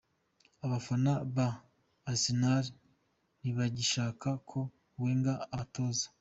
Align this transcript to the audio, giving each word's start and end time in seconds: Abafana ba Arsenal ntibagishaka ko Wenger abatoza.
Abafana 0.65 1.11
ba 1.35 1.47
Arsenal 2.11 2.65
ntibagishaka 3.39 4.29
ko 4.49 4.59
Wenger 5.01 5.39
abatoza. 5.53 6.05